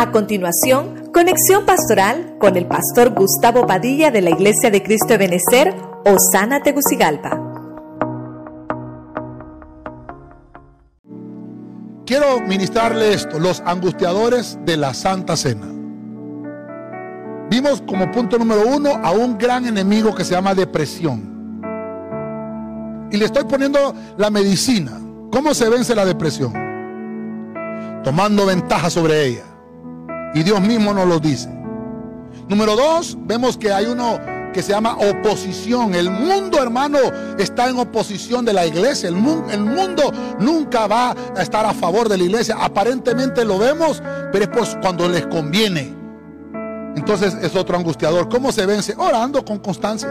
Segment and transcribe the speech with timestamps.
[0.00, 5.18] A continuación, conexión pastoral con el pastor Gustavo Padilla de la Iglesia de Cristo de
[5.18, 5.74] Benecer,
[6.06, 7.38] Osana Tegucigalpa.
[12.06, 15.66] Quiero ministrarle esto, los angustiadores de la Santa Cena.
[17.50, 21.60] Vimos como punto número uno a un gran enemigo que se llama depresión.
[23.12, 24.98] Y le estoy poniendo la medicina.
[25.30, 26.54] ¿Cómo se vence la depresión?
[28.02, 29.49] Tomando ventaja sobre ella.
[30.34, 31.48] Y Dios mismo nos lo dice.
[32.48, 34.18] Número dos, vemos que hay uno
[34.52, 35.94] que se llama oposición.
[35.94, 36.98] El mundo, hermano,
[37.38, 39.08] está en oposición de la iglesia.
[39.08, 42.56] El mundo, nunca va a estar a favor de la iglesia.
[42.60, 45.94] Aparentemente lo vemos, pero es cuando les conviene.
[46.96, 48.28] Entonces es otro angustiador.
[48.28, 48.94] ¿Cómo se vence?
[48.96, 50.08] Orando con constancia.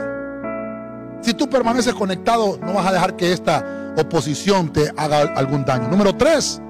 [1.21, 5.89] Si tú permaneces conectado, no vas a dejar que esta oposición te haga algún daño.
[5.89, 6.61] Número tres,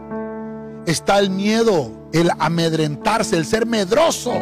[0.88, 4.34] está el miedo el amedrentarse, el ser medroso.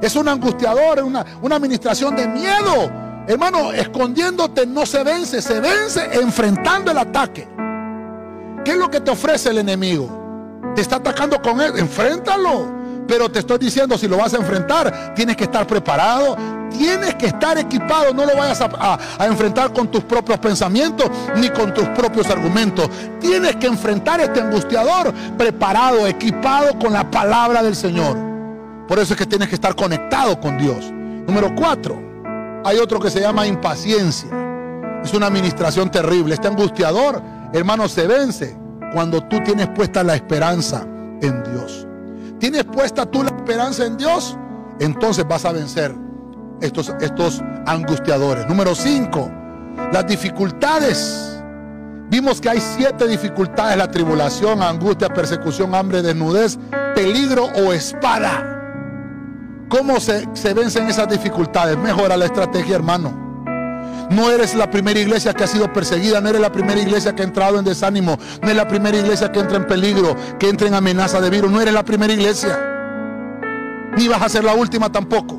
[0.00, 2.90] Es un angustiador, una, una administración de miedo.
[3.26, 7.46] Hermano, escondiéndote no se vence, se vence enfrentando el ataque.
[8.64, 10.72] ¿Qué es lo que te ofrece el enemigo?
[10.74, 12.77] Te está atacando con él, enfréntalo.
[13.08, 16.36] Pero te estoy diciendo, si lo vas a enfrentar, tienes que estar preparado,
[16.70, 18.12] tienes que estar equipado.
[18.12, 22.90] No lo vayas a, enfrentar con tus propios pensamientos ni con tus propios argumentos.
[23.18, 28.14] Tienes que enfrentar este angustiador preparado, equipado con la palabra del Señor.
[28.86, 30.90] Por eso es que tienes que estar conectado con Dios.
[30.90, 31.98] Número cuatro,
[32.62, 34.28] hay otro que se llama impaciencia.
[35.02, 36.34] Es una administración terrible.
[36.34, 37.22] Este angustiador,
[37.54, 38.54] hermano, se vence
[38.92, 40.86] cuando tú tienes puesta la esperanza
[41.22, 41.87] en Dios
[42.38, 44.36] tienes puesta tú la esperanza en Dios,
[44.80, 45.94] entonces vas a vencer
[46.60, 48.46] estos, estos angustiadores.
[48.46, 49.30] Número 5,
[49.92, 51.34] las dificultades.
[52.10, 56.58] Vimos que hay siete dificultades, la tribulación, angustia, persecución, hambre, desnudez,
[56.94, 58.54] peligro o espada.
[59.68, 61.76] ¿Cómo se, se vencen esas dificultades?
[61.76, 63.27] Mejora la estrategia, hermano.
[64.10, 67.22] No eres la primera iglesia que ha sido perseguida, no eres la primera iglesia que
[67.22, 70.66] ha entrado en desánimo, no eres la primera iglesia que entra en peligro, que entra
[70.66, 72.58] en amenaza de virus, no eres la primera iglesia.
[73.96, 75.38] Ni vas a ser la última tampoco.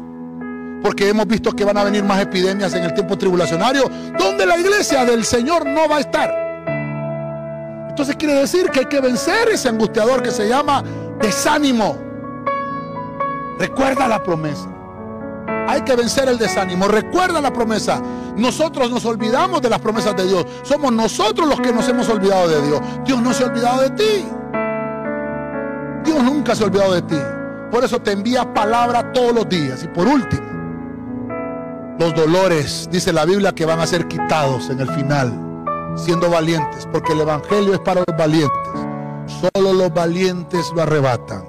[0.83, 4.57] Porque hemos visto que van a venir más epidemias en el tiempo tribulacionario, donde la
[4.57, 6.49] iglesia del Señor no va a estar.
[7.89, 10.83] Entonces quiere decir que hay que vencer ese angustiador que se llama
[11.19, 11.97] desánimo.
[13.59, 14.78] Recuerda la promesa.
[15.67, 16.87] Hay que vencer el desánimo.
[16.87, 18.01] Recuerda la promesa.
[18.35, 20.45] Nosotros nos olvidamos de las promesas de Dios.
[20.63, 22.81] Somos nosotros los que nos hemos olvidado de Dios.
[23.05, 24.25] Dios no se ha olvidado de ti.
[26.03, 27.19] Dios nunca se ha olvidado de ti.
[27.71, 29.83] Por eso te envía palabra todos los días.
[29.83, 30.41] Y por último,
[31.99, 35.31] los dolores, dice la Biblia, que van a ser quitados en el final,
[35.95, 38.71] siendo valientes, porque el Evangelio es para los valientes.
[39.27, 41.43] Solo los valientes lo arrebatan.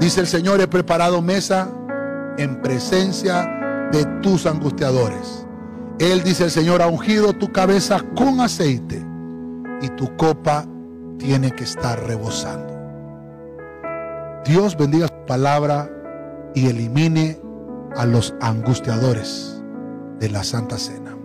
[0.00, 1.68] Dice el Señor, he preparado mesa
[2.38, 5.46] en presencia de tus angustiadores.
[5.98, 9.04] Él dice el Señor, ha ungido tu cabeza con aceite
[9.80, 10.66] y tu copa
[11.18, 12.74] tiene que estar rebosando.
[14.44, 15.90] Dios bendiga su palabra
[16.54, 17.40] y elimine
[17.96, 19.62] a los angustiadores
[20.20, 21.15] de la Santa Cena.